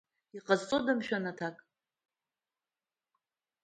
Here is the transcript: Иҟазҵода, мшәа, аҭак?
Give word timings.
Иҟазҵода, 0.37 0.93
мшәа, 0.97 1.17
аҭак? 1.29 1.57